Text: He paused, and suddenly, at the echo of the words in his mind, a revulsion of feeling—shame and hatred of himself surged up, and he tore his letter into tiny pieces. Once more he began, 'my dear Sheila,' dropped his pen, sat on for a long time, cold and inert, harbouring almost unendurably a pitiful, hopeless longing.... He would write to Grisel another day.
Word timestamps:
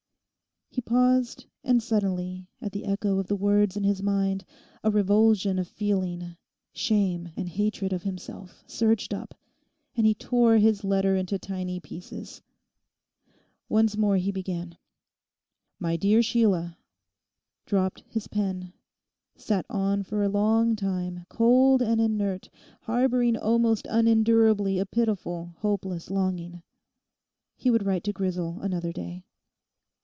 He 0.73 0.79
paused, 0.79 1.47
and 1.65 1.83
suddenly, 1.83 2.47
at 2.61 2.71
the 2.71 2.85
echo 2.85 3.19
of 3.19 3.27
the 3.27 3.35
words 3.35 3.75
in 3.75 3.83
his 3.83 4.01
mind, 4.01 4.45
a 4.85 4.89
revulsion 4.89 5.59
of 5.59 5.67
feeling—shame 5.67 7.29
and 7.35 7.49
hatred 7.49 7.91
of 7.91 8.03
himself 8.03 8.63
surged 8.67 9.13
up, 9.13 9.35
and 9.97 10.05
he 10.07 10.13
tore 10.15 10.57
his 10.59 10.85
letter 10.85 11.17
into 11.17 11.37
tiny 11.37 11.81
pieces. 11.81 12.41
Once 13.67 13.97
more 13.97 14.15
he 14.15 14.31
began, 14.31 14.77
'my 15.77 15.97
dear 15.97 16.23
Sheila,' 16.23 16.77
dropped 17.65 18.03
his 18.07 18.27
pen, 18.29 18.71
sat 19.35 19.65
on 19.69 20.03
for 20.03 20.23
a 20.23 20.29
long 20.29 20.77
time, 20.77 21.25
cold 21.27 21.81
and 21.81 21.99
inert, 21.99 22.49
harbouring 22.83 23.35
almost 23.35 23.87
unendurably 23.89 24.79
a 24.79 24.85
pitiful, 24.85 25.53
hopeless 25.59 26.09
longing.... 26.09 26.63
He 27.57 27.69
would 27.69 27.85
write 27.85 28.05
to 28.05 28.13
Grisel 28.13 28.59
another 28.61 28.93
day. 28.93 29.25